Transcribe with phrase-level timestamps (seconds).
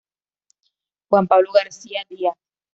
[1.09, 2.33] Juan Pablo García Díaz.